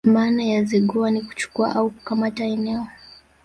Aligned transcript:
Maana 0.03 0.43
ya 0.43 0.63
Zigua 0.63 1.11
ni 1.11 1.21
kuchukua 1.21 1.75
au 1.75 1.89
kukamata 1.89 2.43
eneo 2.45 2.87